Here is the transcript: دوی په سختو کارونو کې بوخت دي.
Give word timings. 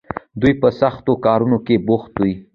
دوی 0.41 0.53
په 0.61 0.67
سختو 0.79 1.13
کارونو 1.25 1.57
کې 1.65 1.75
بوخت 1.87 2.11
دي. 2.21 2.33